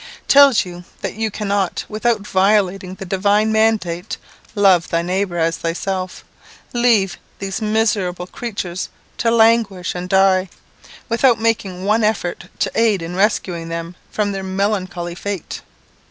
[0.27, 4.17] tells you that you cannot, without violating the divine mandate,
[4.55, 6.25] "love thy neighbour as thyself,"
[6.73, 10.49] leave these miserable creatures to languish and die,
[11.07, 15.61] without making one effort to aid in rescuing them from their melancholy fate.